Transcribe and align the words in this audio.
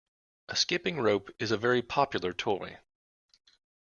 A 0.49 0.55
skipping 0.55 0.97
rope 0.99 1.29
is 1.37 1.51
a 1.51 1.57
very 1.57 1.83
popular 1.83 2.33
toy 2.33 2.79